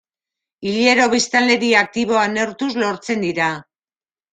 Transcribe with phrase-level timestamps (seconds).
[0.69, 3.57] Hilero biztanleria aktiboa neurtuz lortzen dira.